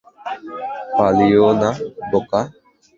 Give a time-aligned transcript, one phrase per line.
[0.95, 1.69] পালিও না,
[2.11, 2.41] বোকা।